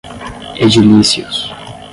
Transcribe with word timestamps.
edilícios 0.65 1.53